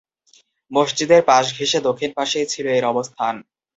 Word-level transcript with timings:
মসজিদের 0.71 1.21
পাশ 1.27 1.45
ঘেঁষে 1.57 1.79
দক্ষিণ 1.87 2.11
পাশেই 2.17 2.47
ছিল 2.47 2.65
এর 2.69 2.85
অবস্থান। 2.85 3.35